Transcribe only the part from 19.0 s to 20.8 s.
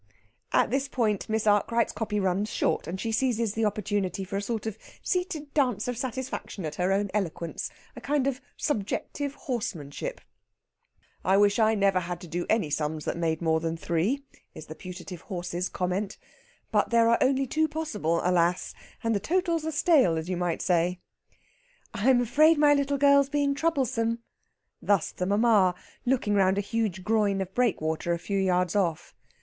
And the totals are stale, as you might